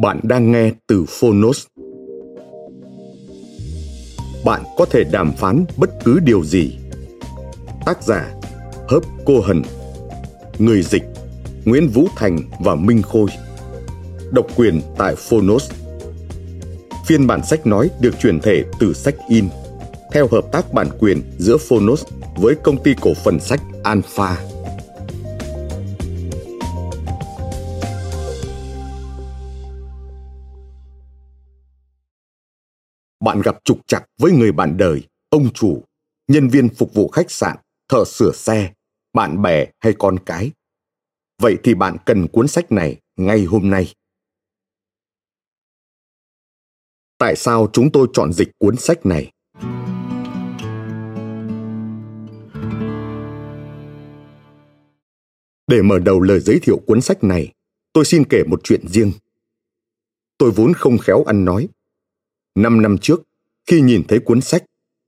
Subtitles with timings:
[0.00, 1.66] Bạn đang nghe từ Phonos.
[4.44, 6.78] Bạn có thể đàm phán bất cứ điều gì.
[7.86, 8.34] Tác giả,
[8.88, 9.62] Hớp Cô Hần
[10.58, 11.02] Người dịch,
[11.64, 13.26] Nguyễn Vũ Thành và Minh Khôi
[14.30, 15.70] Độc quyền tại Phonos
[17.06, 19.48] Phiên bản sách nói được chuyển thể từ sách in,
[20.12, 22.04] theo hợp tác bản quyền giữa Phonos
[22.36, 24.36] với công ty cổ phần sách Alpha.
[33.20, 35.84] Bạn gặp trục trặc với người bạn đời, ông chủ,
[36.28, 37.56] nhân viên phục vụ khách sạn,
[37.88, 38.72] thợ sửa xe,
[39.12, 40.50] bạn bè hay con cái.
[41.42, 43.94] Vậy thì bạn cần cuốn sách này ngay hôm nay.
[47.18, 49.32] Tại sao chúng tôi chọn dịch cuốn sách này?
[55.66, 57.52] Để mở đầu lời giới thiệu cuốn sách này,
[57.92, 59.12] tôi xin kể một chuyện riêng.
[60.38, 61.68] Tôi vốn không khéo ăn nói,
[62.56, 63.22] Năm năm trước,
[63.66, 64.64] khi nhìn thấy cuốn sách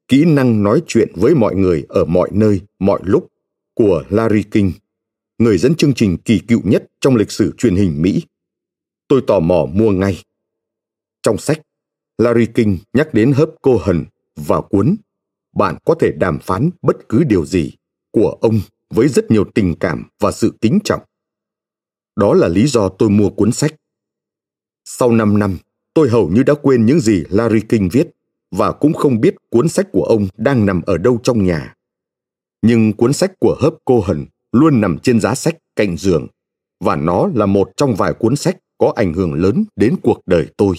[0.08, 3.28] Kỹ năng nói chuyện với mọi người ở mọi nơi, mọi lúc
[3.74, 4.72] của Larry King,
[5.38, 8.22] người dẫn chương trình kỳ cựu nhất trong lịch sử truyền hình Mỹ,
[9.08, 10.22] tôi tò mò mua ngay.
[11.22, 11.60] Trong sách,
[12.18, 14.04] Larry King nhắc đến hớp cô hần
[14.36, 14.96] và cuốn
[15.56, 17.72] Bạn có thể đàm phán bất cứ điều gì
[18.10, 18.60] của ông
[18.90, 21.00] với rất nhiều tình cảm và sự kính trọng.
[22.16, 23.74] Đó là lý do tôi mua cuốn sách.
[24.84, 25.58] Sau 5 năm,
[25.98, 28.08] tôi hầu như đã quên những gì Larry King viết
[28.50, 31.74] và cũng không biết cuốn sách của ông đang nằm ở đâu trong nhà.
[32.62, 36.26] Nhưng cuốn sách của Hớp Cô Hần luôn nằm trên giá sách cạnh giường
[36.84, 40.46] và nó là một trong vài cuốn sách có ảnh hưởng lớn đến cuộc đời
[40.56, 40.76] tôi.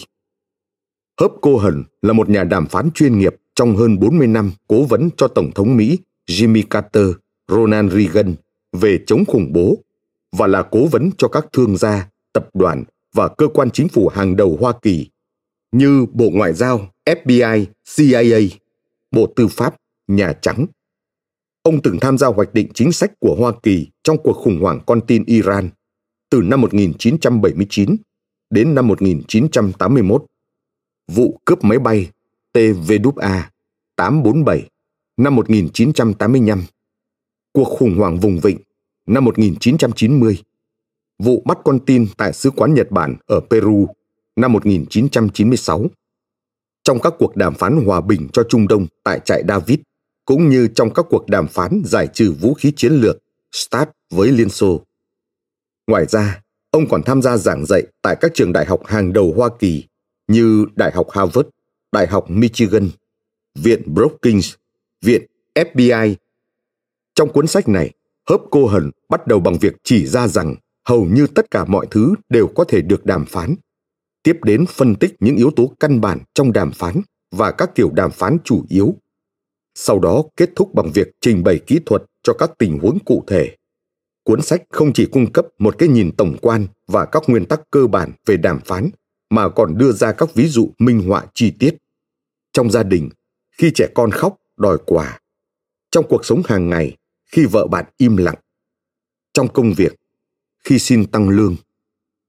[1.20, 4.84] Hớp Cô Hần là một nhà đàm phán chuyên nghiệp trong hơn 40 năm cố
[4.84, 5.98] vấn cho Tổng thống Mỹ
[6.30, 7.06] Jimmy Carter,
[7.48, 8.34] Ronald Reagan
[8.72, 9.78] về chống khủng bố
[10.36, 12.84] và là cố vấn cho các thương gia, tập đoàn
[13.14, 15.10] và cơ quan chính phủ hàng đầu Hoa Kỳ
[15.72, 17.66] như Bộ Ngoại giao, FBI,
[17.96, 18.56] CIA,
[19.10, 19.76] Bộ Tư pháp,
[20.06, 20.66] Nhà Trắng.
[21.62, 24.80] Ông từng tham gia hoạch định chính sách của Hoa Kỳ trong cuộc khủng hoảng
[24.86, 25.70] con tin Iran
[26.30, 27.96] từ năm 1979
[28.50, 30.24] đến năm 1981.
[31.12, 32.10] Vụ cướp máy bay
[32.52, 33.50] TVA
[33.96, 34.68] 847
[35.16, 36.62] năm 1985.
[37.52, 38.58] Cuộc khủng hoảng vùng vịnh
[39.06, 40.42] năm 1990
[41.20, 43.88] vụ bắt con tin tại sứ quán Nhật Bản ở Peru
[44.36, 45.84] năm 1996.
[46.84, 49.78] Trong các cuộc đàm phán hòa bình cho Trung Đông tại trại David,
[50.24, 53.18] cũng như trong các cuộc đàm phán giải trừ vũ khí chiến lược
[53.52, 54.80] START với Liên Xô.
[55.86, 59.34] Ngoài ra, ông còn tham gia giảng dạy tại các trường đại học hàng đầu
[59.36, 59.84] Hoa Kỳ
[60.28, 61.48] như Đại học Harvard,
[61.92, 62.90] Đại học Michigan,
[63.54, 64.54] Viện Brookings,
[65.04, 66.14] Viện FBI.
[67.14, 67.90] Trong cuốn sách này,
[68.28, 70.56] Hớp Cô Hần bắt đầu bằng việc chỉ ra rằng
[70.90, 73.54] hầu như tất cả mọi thứ đều có thể được đàm phán.
[74.22, 77.00] Tiếp đến phân tích những yếu tố căn bản trong đàm phán
[77.30, 78.94] và các kiểu đàm phán chủ yếu.
[79.74, 83.24] Sau đó kết thúc bằng việc trình bày kỹ thuật cho các tình huống cụ
[83.26, 83.56] thể.
[84.24, 87.60] Cuốn sách không chỉ cung cấp một cái nhìn tổng quan và các nguyên tắc
[87.70, 88.90] cơ bản về đàm phán,
[89.30, 91.76] mà còn đưa ra các ví dụ minh họa chi tiết.
[92.52, 93.08] Trong gia đình,
[93.58, 95.20] khi trẻ con khóc, đòi quà.
[95.90, 96.96] Trong cuộc sống hàng ngày,
[97.32, 98.38] khi vợ bạn im lặng.
[99.32, 99.99] Trong công việc
[100.64, 101.56] khi xin tăng lương.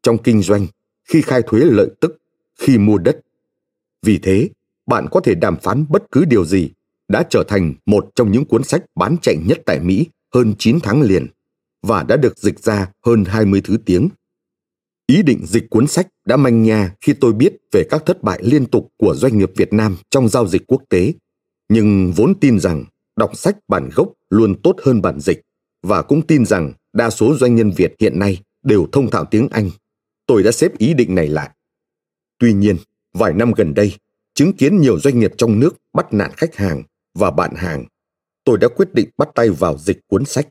[0.02, 0.68] Trong kinh doanh
[1.04, 2.22] khi khai thuế lợi tức
[2.60, 3.20] khi mua đất.
[4.02, 4.50] Vì thế
[4.86, 6.70] bạn có thể đàm phán bất cứ điều gì
[7.08, 10.80] đã trở thành một trong những cuốn sách bán chạy nhất tại Mỹ hơn 9
[10.84, 11.28] tháng liền
[11.82, 14.10] và đã được dịch ra hơn 20 thứ tiếng.
[15.08, 18.40] Ý định dịch cuốn sách đã manh nha khi tôi biết về các thất bại
[18.44, 21.14] liên tục của doanh nghiệp Việt Nam trong giao dịch quốc tế,
[21.70, 22.86] nhưng vốn tin rằng
[23.16, 25.42] đọc sách bản gốc luôn tốt hơn bản dịch
[25.84, 29.48] và cũng tin rằng đa số doanh nhân Việt hiện nay đều thông thạo tiếng
[29.52, 29.70] Anh.
[30.26, 31.50] Tôi đã xếp ý định này lại.
[32.38, 32.78] Tuy nhiên,
[33.14, 33.98] vài năm gần đây,
[34.34, 36.84] chứng kiến nhiều doanh nghiệp trong nước bắt nạn khách hàng
[37.14, 37.86] và bạn hàng,
[38.44, 40.48] tôi đã quyết định bắt tay vào dịch cuốn sách.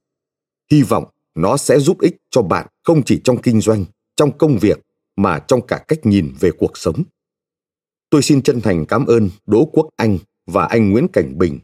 [0.71, 1.05] Hy vọng
[1.35, 3.85] nó sẽ giúp ích cho bạn không chỉ trong kinh doanh,
[4.17, 4.81] trong công việc
[5.17, 7.03] mà trong cả cách nhìn về cuộc sống.
[8.11, 11.59] Tôi xin chân thành cảm ơn Đỗ Quốc Anh và anh Nguyễn Cảnh Bình,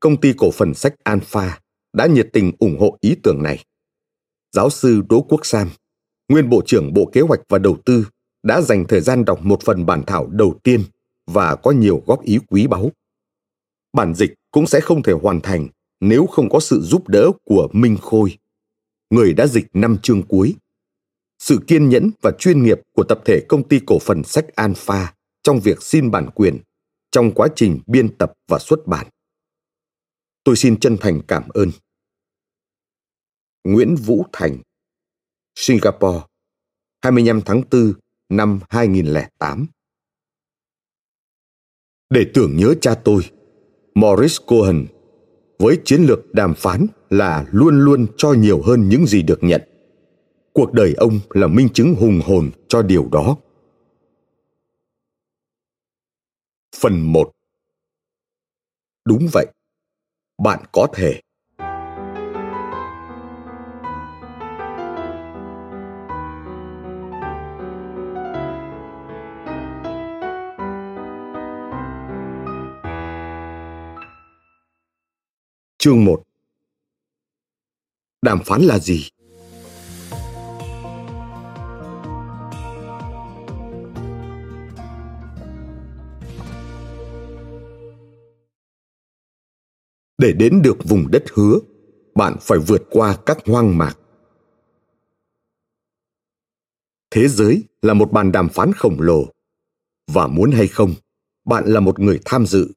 [0.00, 1.60] công ty cổ phần sách Alpha
[1.92, 3.64] đã nhiệt tình ủng hộ ý tưởng này.
[4.52, 5.70] Giáo sư Đỗ Quốc Sam,
[6.28, 8.06] nguyên Bộ trưởng Bộ Kế hoạch và Đầu tư,
[8.42, 10.84] đã dành thời gian đọc một phần bản thảo đầu tiên
[11.26, 12.90] và có nhiều góp ý quý báu.
[13.92, 15.68] Bản dịch cũng sẽ không thể hoàn thành
[16.00, 18.38] nếu không có sự giúp đỡ của Minh Khôi,
[19.10, 20.54] người đã dịch năm chương cuối.
[21.38, 25.14] Sự kiên nhẫn và chuyên nghiệp của tập thể công ty cổ phần sách Alpha
[25.42, 26.58] trong việc xin bản quyền
[27.10, 29.06] trong quá trình biên tập và xuất bản.
[30.44, 31.70] Tôi xin chân thành cảm ơn.
[33.64, 34.58] Nguyễn Vũ Thành
[35.54, 36.26] Singapore
[37.02, 37.92] 25 tháng 4
[38.28, 39.66] năm 2008
[42.10, 43.22] Để tưởng nhớ cha tôi,
[43.94, 44.86] Morris Cohen,
[45.58, 49.62] với chiến lược đàm phán là luôn luôn cho nhiều hơn những gì được nhận.
[50.52, 53.36] Cuộc đời ông là minh chứng hùng hồn cho điều đó.
[56.76, 57.32] Phần 1
[59.04, 59.46] Đúng vậy,
[60.42, 61.20] bạn có thể.
[75.84, 76.22] Chương 1
[78.22, 79.08] Đàm phán là gì?
[90.18, 91.58] để đến được vùng đất hứa,
[92.14, 93.98] bạn phải vượt qua các hoang mạc.
[97.10, 99.24] Thế giới là một bàn đàm phán khổng lồ.
[100.06, 100.94] Và muốn hay không,
[101.44, 102.72] bạn là một người tham dự.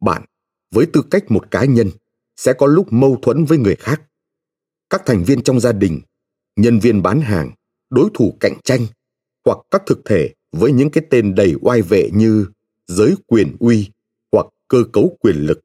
[0.00, 0.24] Bạn,
[0.70, 1.90] với tư cách một cá nhân
[2.40, 4.02] sẽ có lúc mâu thuẫn với người khác.
[4.90, 6.00] Các thành viên trong gia đình,
[6.56, 7.50] nhân viên bán hàng,
[7.90, 8.86] đối thủ cạnh tranh,
[9.44, 12.46] hoặc các thực thể với những cái tên đầy oai vệ như
[12.88, 13.90] giới quyền uy
[14.32, 15.60] hoặc cơ cấu quyền lực.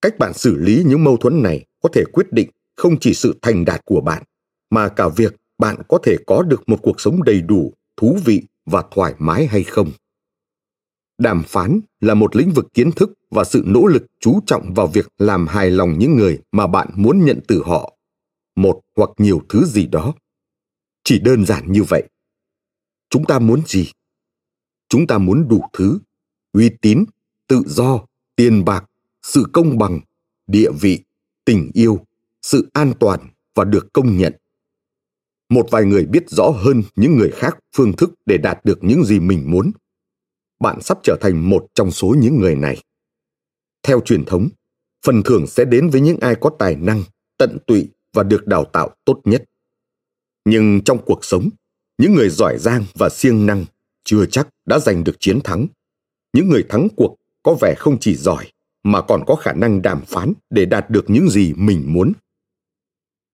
[0.00, 3.38] Cách bạn xử lý những mâu thuẫn này có thể quyết định không chỉ sự
[3.42, 4.22] thành đạt của bạn,
[4.70, 8.42] mà cả việc bạn có thể có được một cuộc sống đầy đủ, thú vị
[8.66, 9.90] và thoải mái hay không
[11.18, 14.86] đàm phán là một lĩnh vực kiến thức và sự nỗ lực chú trọng vào
[14.86, 17.96] việc làm hài lòng những người mà bạn muốn nhận từ họ.
[18.56, 20.14] Một hoặc nhiều thứ gì đó.
[21.04, 22.08] Chỉ đơn giản như vậy.
[23.10, 23.90] Chúng ta muốn gì?
[24.88, 25.98] Chúng ta muốn đủ thứ.
[26.52, 27.04] Uy tín,
[27.46, 28.00] tự do,
[28.36, 28.84] tiền bạc,
[29.22, 30.00] sự công bằng,
[30.46, 31.00] địa vị,
[31.44, 32.06] tình yêu,
[32.42, 33.20] sự an toàn
[33.54, 34.32] và được công nhận.
[35.48, 39.04] Một vài người biết rõ hơn những người khác phương thức để đạt được những
[39.04, 39.70] gì mình muốn
[40.64, 42.82] bạn sắp trở thành một trong số những người này.
[43.82, 44.48] Theo truyền thống,
[45.06, 47.02] phần thưởng sẽ đến với những ai có tài năng,
[47.38, 49.44] tận tụy và được đào tạo tốt nhất.
[50.44, 51.48] Nhưng trong cuộc sống,
[51.98, 53.64] những người giỏi giang và siêng năng
[54.04, 55.66] chưa chắc đã giành được chiến thắng.
[56.32, 58.52] Những người thắng cuộc có vẻ không chỉ giỏi
[58.82, 62.12] mà còn có khả năng đàm phán để đạt được những gì mình muốn.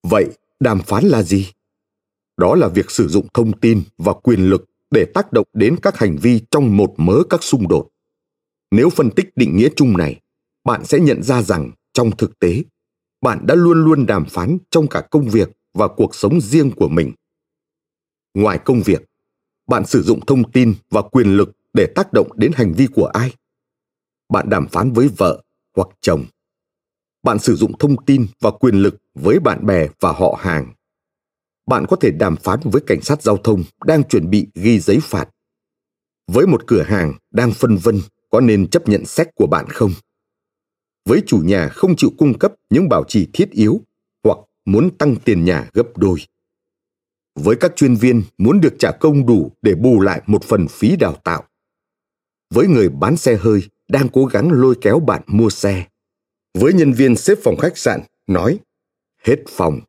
[0.03, 0.27] Vậy,
[0.61, 1.53] đàm phán là gì?
[2.37, 5.99] Đó là việc sử dụng thông tin và quyền lực để tác động đến các
[5.99, 7.89] hành vi trong một mớ các xung đột.
[8.71, 10.21] Nếu phân tích định nghĩa chung này,
[10.65, 12.63] bạn sẽ nhận ra rằng trong thực tế,
[13.21, 16.89] bạn đã luôn luôn đàm phán trong cả công việc và cuộc sống riêng của
[16.89, 17.13] mình.
[18.35, 19.05] Ngoài công việc,
[19.67, 23.07] bạn sử dụng thông tin và quyền lực để tác động đến hành vi của
[23.07, 23.35] ai?
[24.29, 25.43] Bạn đàm phán với vợ
[25.77, 26.25] hoặc chồng.
[27.23, 30.73] Bạn sử dụng thông tin và quyền lực với bạn bè và họ hàng
[31.71, 34.99] bạn có thể đàm phán với cảnh sát giao thông đang chuẩn bị ghi giấy
[35.03, 35.29] phạt.
[36.33, 38.01] Với một cửa hàng đang phân vân
[38.31, 39.93] có nên chấp nhận sách của bạn không?
[41.09, 43.81] Với chủ nhà không chịu cung cấp những bảo trì thiết yếu
[44.25, 46.19] hoặc muốn tăng tiền nhà gấp đôi.
[47.39, 50.97] Với các chuyên viên muốn được trả công đủ để bù lại một phần phí
[50.97, 51.45] đào tạo.
[52.55, 55.87] Với người bán xe hơi đang cố gắng lôi kéo bạn mua xe.
[56.59, 58.59] Với nhân viên xếp phòng khách sạn, nói,
[59.25, 59.81] hết phòng,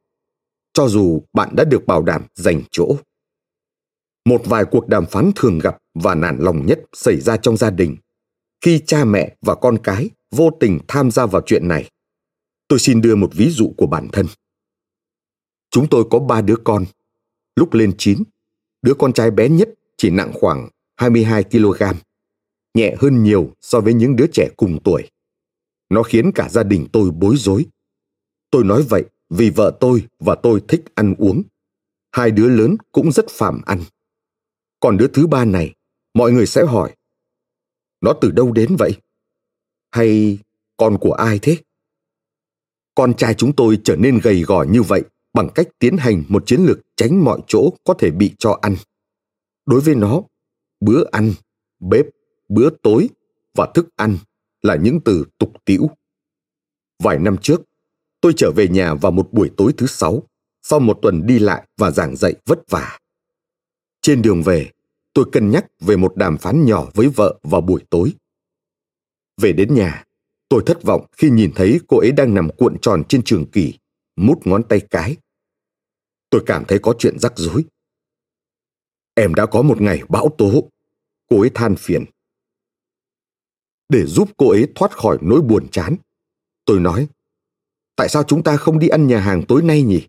[0.74, 2.96] cho dù bạn đã được bảo đảm dành chỗ.
[4.26, 7.70] Một vài cuộc đàm phán thường gặp và nản lòng nhất xảy ra trong gia
[7.70, 7.98] đình,
[8.62, 11.90] khi cha mẹ và con cái vô tình tham gia vào chuyện này.
[12.68, 14.26] Tôi xin đưa một ví dụ của bản thân.
[15.70, 16.86] Chúng tôi có ba đứa con.
[17.56, 18.24] Lúc lên chín,
[18.82, 21.84] đứa con trai bé nhất chỉ nặng khoảng 22 kg
[22.74, 25.10] nhẹ hơn nhiều so với những đứa trẻ cùng tuổi.
[25.90, 27.66] Nó khiến cả gia đình tôi bối rối.
[28.52, 31.44] Tôi nói vậy vì vợ tôi và tôi thích ăn uống.
[32.12, 33.80] Hai đứa lớn cũng rất phàm ăn.
[34.80, 35.76] Còn đứa thứ ba này,
[36.14, 36.96] mọi người sẽ hỏi.
[38.02, 38.94] Nó từ đâu đến vậy?
[39.92, 40.40] Hay
[40.78, 41.58] con của ai thế?
[42.96, 46.44] Con trai chúng tôi trở nên gầy gò như vậy bằng cách tiến hành một
[46.46, 48.76] chiến lược tránh mọi chỗ có thể bị cho ăn.
[49.66, 50.22] Đối với nó,
[50.80, 51.34] bữa ăn,
[51.80, 52.06] bếp,
[52.50, 53.10] bữa tối
[53.54, 54.18] và thức ăn
[54.62, 55.90] là những từ tục tĩu.
[57.04, 57.62] Vài năm trước,
[58.22, 60.24] tôi trở về nhà vào một buổi tối thứ sáu,
[60.62, 63.00] sau một tuần đi lại và giảng dạy vất vả.
[64.02, 64.72] Trên đường về,
[65.14, 68.14] tôi cân nhắc về một đàm phán nhỏ với vợ vào buổi tối.
[69.42, 70.06] Về đến nhà,
[70.50, 73.74] tôi thất vọng khi nhìn thấy cô ấy đang nằm cuộn tròn trên trường kỳ,
[74.16, 75.18] mút ngón tay cái.
[76.30, 77.66] Tôi cảm thấy có chuyện rắc rối.
[79.14, 80.70] Em đã có một ngày bão tố.
[81.30, 82.06] Cô ấy than phiền.
[83.90, 85.96] Để giúp cô ấy thoát khỏi nỗi buồn chán,
[86.66, 87.08] tôi nói,
[87.96, 90.08] tại sao chúng ta không đi ăn nhà hàng tối nay nhỉ?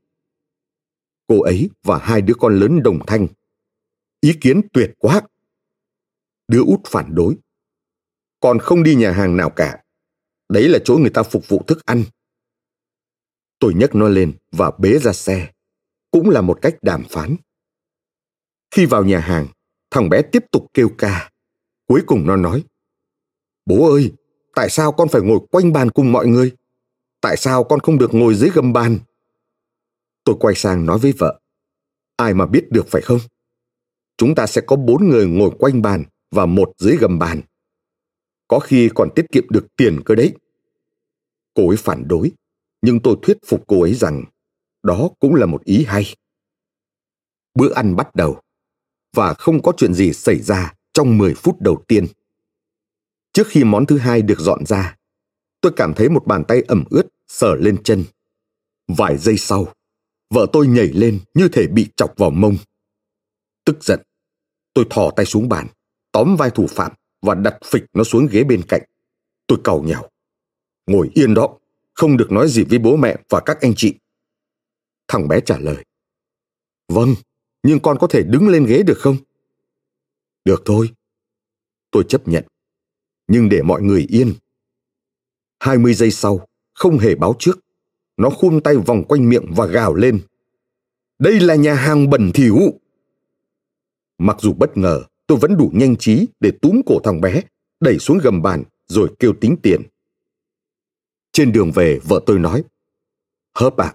[1.27, 3.27] Cô ấy và hai đứa con lớn đồng thanh.
[4.21, 5.23] Ý kiến tuyệt quá.
[6.49, 7.37] Đứa út phản đối.
[8.41, 9.83] Còn không đi nhà hàng nào cả.
[10.49, 12.05] Đấy là chỗ người ta phục vụ thức ăn.
[13.59, 15.53] Tôi nhấc nó lên và bế ra xe.
[16.11, 17.37] Cũng là một cách đàm phán.
[18.71, 19.47] Khi vào nhà hàng,
[19.91, 21.31] thằng bé tiếp tục kêu ca.
[21.87, 22.65] Cuối cùng nó nói,
[23.67, 24.13] Bố ơi,
[24.55, 26.53] tại sao con phải ngồi quanh bàn cùng mọi người?
[27.23, 28.99] Tại sao con không được ngồi dưới gầm bàn?
[30.25, 31.41] Tôi quay sang nói với vợ,
[32.17, 33.19] ai mà biết được phải không?
[34.17, 37.41] Chúng ta sẽ có bốn người ngồi quanh bàn và một dưới gầm bàn.
[38.49, 40.35] Có khi còn tiết kiệm được tiền cơ đấy.
[41.55, 42.33] Cô ấy phản đối,
[42.83, 44.25] nhưng tôi thuyết phục cô ấy rằng
[44.83, 46.15] đó cũng là một ý hay.
[47.55, 48.41] Bữa ăn bắt đầu
[49.17, 52.07] và không có chuyện gì xảy ra trong 10 phút đầu tiên.
[53.33, 54.97] Trước khi món thứ hai được dọn ra,
[55.63, 58.05] tôi cảm thấy một bàn tay ẩm ướt sờ lên chân.
[58.89, 59.73] Vài giây sau,
[60.31, 62.57] vợ tôi nhảy lên như thể bị chọc vào mông.
[63.65, 64.01] Tức giận,
[64.75, 65.67] tôi thò tay xuống bàn,
[66.13, 66.93] tóm vai thủ phạm
[67.23, 68.83] và đặt phịch nó xuống ghế bên cạnh.
[69.47, 70.11] Tôi cầu nhào.
[70.87, 71.59] Ngồi yên đó,
[71.95, 73.95] không được nói gì với bố mẹ và các anh chị.
[75.09, 75.85] Thằng bé trả lời.
[76.89, 77.15] Vâng,
[77.63, 79.17] nhưng con có thể đứng lên ghế được không?
[80.45, 80.91] Được thôi.
[81.91, 82.45] Tôi chấp nhận.
[83.27, 84.35] Nhưng để mọi người yên.
[85.63, 87.59] 20 giây sau, không hề báo trước,
[88.17, 90.21] nó khum tay vòng quanh miệng và gào lên.
[91.19, 92.59] Đây là nhà hàng bẩn thỉu.
[94.19, 97.43] Mặc dù bất ngờ, tôi vẫn đủ nhanh trí để túm cổ thằng bé,
[97.81, 99.83] đẩy xuống gầm bàn rồi kêu tính tiền.
[101.33, 102.65] Trên đường về, vợ tôi nói,
[103.55, 103.95] Hớp à,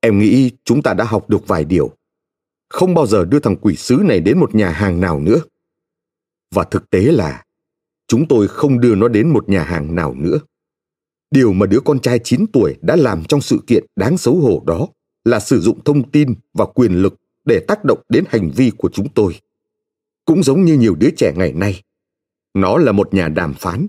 [0.00, 1.96] em nghĩ chúng ta đã học được vài điều
[2.68, 5.40] không bao giờ đưa thằng quỷ sứ này đến một nhà hàng nào nữa.
[6.54, 7.44] Và thực tế là
[8.08, 10.38] chúng tôi không đưa nó đến một nhà hàng nào nữa.
[11.34, 14.62] Điều mà đứa con trai 9 tuổi đã làm trong sự kiện đáng xấu hổ
[14.66, 14.88] đó
[15.24, 17.14] là sử dụng thông tin và quyền lực
[17.44, 19.34] để tác động đến hành vi của chúng tôi.
[20.24, 21.82] Cũng giống như nhiều đứa trẻ ngày nay,
[22.54, 23.86] nó là một nhà đàm phán,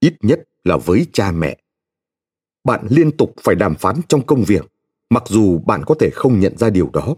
[0.00, 1.58] ít nhất là với cha mẹ.
[2.64, 4.66] Bạn liên tục phải đàm phán trong công việc,
[5.10, 7.14] mặc dù bạn có thể không nhận ra điều đó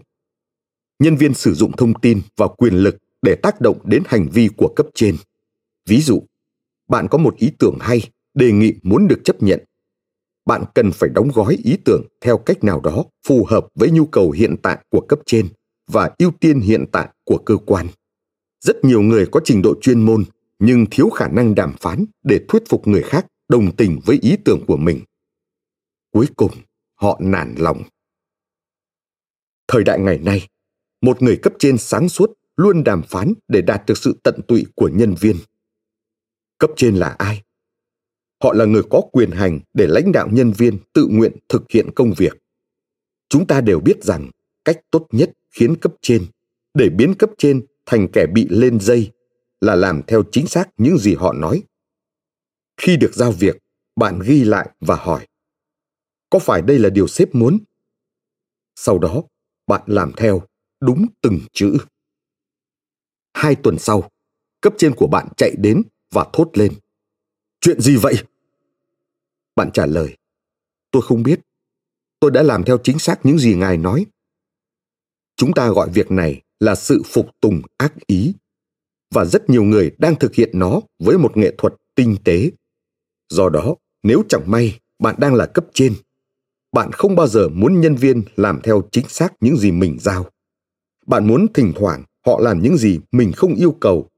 [0.99, 4.49] nhân viên sử dụng thông tin và quyền lực để tác động đến hành vi
[4.57, 5.15] của cấp trên
[5.85, 6.23] ví dụ
[6.87, 8.01] bạn có một ý tưởng hay
[8.33, 9.63] đề nghị muốn được chấp nhận
[10.47, 14.05] bạn cần phải đóng gói ý tưởng theo cách nào đó phù hợp với nhu
[14.05, 15.47] cầu hiện tại của cấp trên
[15.87, 17.87] và ưu tiên hiện tại của cơ quan.
[18.59, 20.23] Rất nhiều người có trình độ chuyên môn,
[20.59, 24.37] nhưng thiếu khả năng đàm phán để thuyết phục người khác đồng tình với ý
[24.45, 25.01] tưởng của mình.
[26.11, 26.51] Cuối cùng,
[26.95, 27.81] họ nản lòng.
[29.67, 30.47] Thời đại ngày nay,
[31.01, 34.65] một người cấp trên sáng suốt luôn đàm phán để đạt được sự tận tụy
[34.75, 35.35] của nhân viên.
[36.57, 37.43] Cấp trên là ai?
[38.43, 41.89] Họ là người có quyền hành để lãnh đạo nhân viên tự nguyện thực hiện
[41.95, 42.37] công việc
[43.29, 44.29] chúng ta đều biết rằng
[44.65, 46.25] cách tốt nhất khiến cấp trên
[46.73, 49.11] để biến cấp trên thành kẻ bị lên dây
[49.61, 51.63] là làm theo chính xác những gì họ nói
[52.81, 53.57] khi được giao việc
[53.95, 55.27] bạn ghi lại và hỏi
[56.29, 57.59] có phải đây là điều sếp muốn
[58.75, 59.23] sau đó
[59.67, 60.41] bạn làm theo
[60.79, 61.77] đúng từng chữ.
[63.33, 64.09] Hai tuần sau,
[64.61, 66.73] cấp trên của bạn chạy đến và thốt lên.
[67.67, 68.13] Chuyện gì vậy?
[69.55, 70.17] Bạn trả lời.
[70.91, 71.39] Tôi không biết.
[72.19, 74.05] Tôi đã làm theo chính xác những gì ngài nói.
[75.35, 78.33] Chúng ta gọi việc này là sự phục tùng ác ý.
[79.13, 82.51] Và rất nhiều người đang thực hiện nó với một nghệ thuật tinh tế.
[83.29, 85.93] Do đó, nếu chẳng may bạn đang là cấp trên,
[86.71, 90.29] bạn không bao giờ muốn nhân viên làm theo chính xác những gì mình giao
[91.07, 94.09] bạn muốn thỉnh thoảng họ làm những gì mình không yêu cầu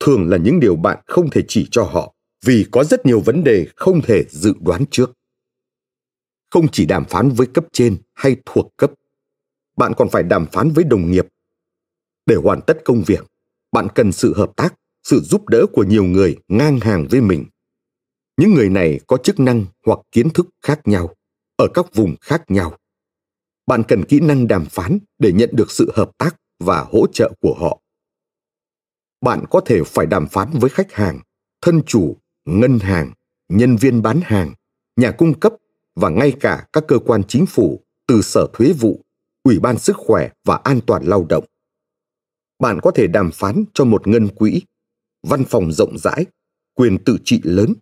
[0.00, 2.13] thường là những điều bạn không thể chỉ cho họ
[2.44, 5.12] vì có rất nhiều vấn đề không thể dự đoán trước.
[6.50, 8.92] Không chỉ đàm phán với cấp trên hay thuộc cấp,
[9.76, 11.26] bạn còn phải đàm phán với đồng nghiệp.
[12.26, 13.24] Để hoàn tất công việc,
[13.72, 17.44] bạn cần sự hợp tác, sự giúp đỡ của nhiều người ngang hàng với mình.
[18.36, 21.14] Những người này có chức năng hoặc kiến thức khác nhau,
[21.56, 22.78] ở các vùng khác nhau.
[23.66, 27.32] Bạn cần kỹ năng đàm phán để nhận được sự hợp tác và hỗ trợ
[27.40, 27.80] của họ.
[29.20, 31.20] Bạn có thể phải đàm phán với khách hàng,
[31.60, 33.12] thân chủ, ngân hàng,
[33.48, 34.54] nhân viên bán hàng,
[34.96, 35.52] nhà cung cấp
[35.94, 39.00] và ngay cả các cơ quan chính phủ từ sở thuế vụ,
[39.42, 41.44] ủy ban sức khỏe và an toàn lao động.
[42.58, 44.62] Bạn có thể đàm phán cho một ngân quỹ,
[45.22, 46.26] văn phòng rộng rãi,
[46.74, 47.74] quyền tự trị lớn,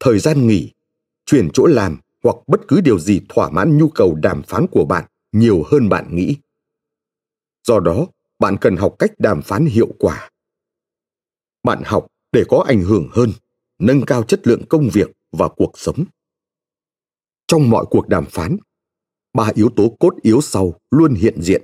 [0.00, 0.72] thời gian nghỉ,
[1.26, 4.84] chuyển chỗ làm hoặc bất cứ điều gì thỏa mãn nhu cầu đàm phán của
[4.84, 6.36] bạn nhiều hơn bạn nghĩ.
[7.66, 8.06] Do đó,
[8.38, 10.30] bạn cần học cách đàm phán hiệu quả.
[11.62, 13.32] Bạn học để có ảnh hưởng hơn,
[13.78, 16.04] nâng cao chất lượng công việc và cuộc sống.
[17.46, 18.56] Trong mọi cuộc đàm phán,
[19.32, 21.62] ba yếu tố cốt yếu sau luôn hiện diện.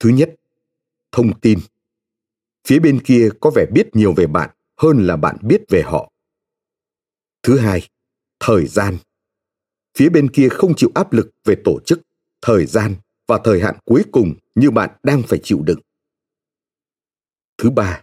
[0.00, 0.34] Thứ nhất,
[1.12, 1.58] thông tin.
[2.68, 6.12] Phía bên kia có vẻ biết nhiều về bạn hơn là bạn biết về họ.
[7.42, 7.88] Thứ hai,
[8.40, 8.98] thời gian.
[9.98, 12.00] Phía bên kia không chịu áp lực về tổ chức,
[12.40, 12.94] thời gian
[13.26, 15.80] và thời hạn cuối cùng như bạn đang phải chịu đựng.
[17.58, 18.02] Thứ ba,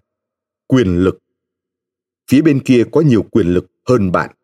[0.67, 1.19] quyền lực.
[2.30, 4.36] Phía bên kia có nhiều quyền lực hơn bạn.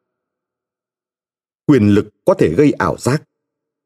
[1.65, 3.24] Quyền lực có thể gây ảo giác.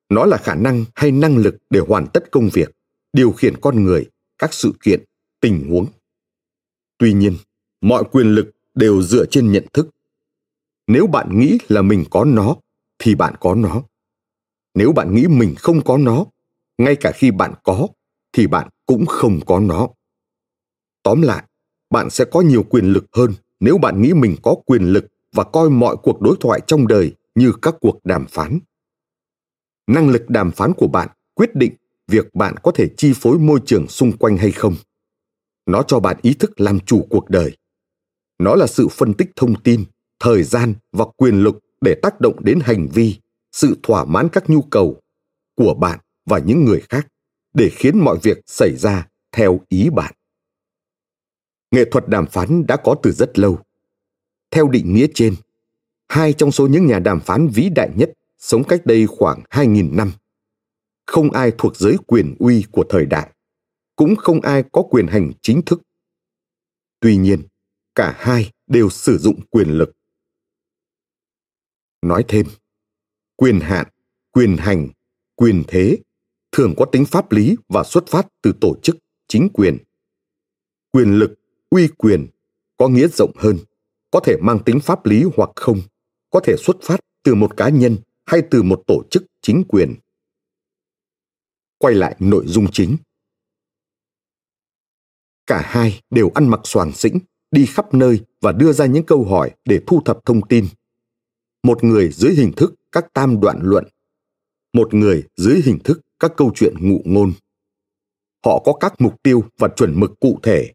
[0.09, 2.71] Nó là khả năng hay năng lực để hoàn tất công việc,
[3.13, 5.03] điều khiển con người, các sự kiện,
[5.39, 5.87] tình huống.
[6.97, 7.37] Tuy nhiên,
[7.81, 9.89] mọi quyền lực đều dựa trên nhận thức.
[10.87, 12.55] Nếu bạn nghĩ là mình có nó,
[12.99, 13.83] thì bạn có nó.
[14.73, 16.25] Nếu bạn nghĩ mình không có nó,
[16.77, 17.87] ngay cả khi bạn có,
[18.31, 19.89] thì bạn cũng không có nó.
[21.03, 21.43] Tóm lại,
[21.89, 25.43] bạn sẽ có nhiều quyền lực hơn nếu bạn nghĩ mình có quyền lực và
[25.43, 28.59] coi mọi cuộc đối thoại trong đời như các cuộc đàm phán,
[29.87, 31.73] năng lực đàm phán của bạn quyết định
[32.07, 34.75] việc bạn có thể chi phối môi trường xung quanh hay không.
[35.65, 37.57] Nó cho bạn ý thức làm chủ cuộc đời.
[38.39, 39.85] Nó là sự phân tích thông tin,
[40.19, 43.19] thời gian và quyền lực để tác động đến hành vi,
[43.51, 45.01] sự thỏa mãn các nhu cầu
[45.55, 47.07] của bạn và những người khác
[47.53, 50.13] để khiến mọi việc xảy ra theo ý bạn
[51.71, 53.59] nghệ thuật đàm phán đã có từ rất lâu
[54.51, 55.35] theo định nghĩa trên
[56.09, 59.95] hai trong số những nhà đàm phán vĩ đại nhất sống cách đây khoảng 2.000
[59.95, 60.11] năm.
[61.05, 63.29] Không ai thuộc giới quyền uy của thời đại,
[63.95, 65.81] cũng không ai có quyền hành chính thức.
[66.99, 67.41] Tuy nhiên,
[67.95, 69.91] cả hai đều sử dụng quyền lực.
[72.01, 72.45] Nói thêm,
[73.35, 73.87] quyền hạn,
[74.31, 74.87] quyền hành,
[75.35, 75.97] quyền thế
[76.51, 79.77] thường có tính pháp lý và xuất phát từ tổ chức, chính quyền.
[80.91, 81.38] Quyền lực,
[81.69, 82.27] uy quyền
[82.77, 83.57] có nghĩa rộng hơn,
[84.11, 85.81] có thể mang tính pháp lý hoặc không
[86.29, 89.95] có thể xuất phát từ một cá nhân hay từ một tổ chức chính quyền.
[91.77, 92.97] Quay lại nội dung chính.
[95.47, 97.19] Cả hai đều ăn mặc soàng xĩnh
[97.51, 100.65] đi khắp nơi và đưa ra những câu hỏi để thu thập thông tin.
[101.63, 103.85] Một người dưới hình thức các tam đoạn luận.
[104.73, 107.33] Một người dưới hình thức các câu chuyện ngụ ngôn.
[108.45, 110.73] Họ có các mục tiêu và chuẩn mực cụ thể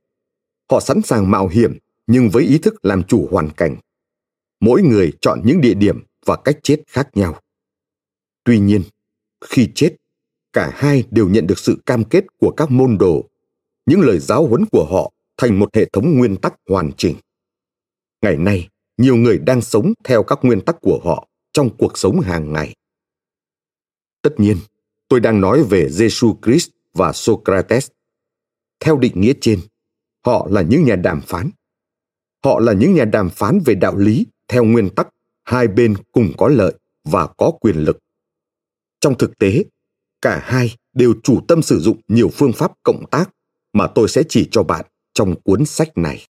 [0.70, 3.76] họ sẵn sàng mạo hiểm, nhưng với ý thức làm chủ hoàn cảnh.
[4.60, 7.40] Mỗi người chọn những địa điểm và cách chết khác nhau.
[8.44, 8.82] Tuy nhiên,
[9.44, 9.96] khi chết,
[10.52, 13.28] cả hai đều nhận được sự cam kết của các môn đồ.
[13.86, 17.16] Những lời giáo huấn của họ thành một hệ thống nguyên tắc hoàn chỉnh.
[18.22, 22.20] Ngày nay, nhiều người đang sống theo các nguyên tắc của họ trong cuộc sống
[22.20, 22.74] hàng ngày.
[24.22, 24.56] Tất nhiên,
[25.08, 27.88] tôi đang nói về jesus christ và socrates.
[28.80, 29.60] Theo định nghĩa trên
[30.24, 31.50] họ là những nhà đàm phán
[32.44, 35.08] họ là những nhà đàm phán về đạo lý theo nguyên tắc
[35.44, 37.98] hai bên cùng có lợi và có quyền lực
[39.00, 39.64] trong thực tế
[40.20, 43.30] cả hai đều chủ tâm sử dụng nhiều phương pháp cộng tác
[43.72, 44.84] mà tôi sẽ chỉ cho bạn
[45.14, 46.26] trong cuốn sách này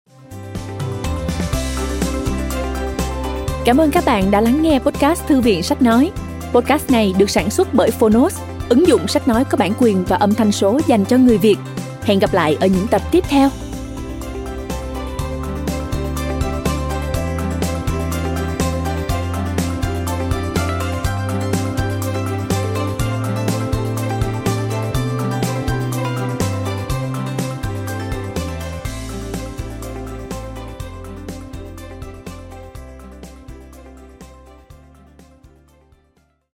[3.69, 6.11] Cảm ơn các bạn đã lắng nghe podcast Thư viện Sách Nói.
[6.53, 10.17] Podcast này được sản xuất bởi Phonos, ứng dụng sách nói có bản quyền và
[10.17, 11.57] âm thanh số dành cho người Việt.
[12.03, 13.51] Hẹn gặp lại ở những tập tiếp theo.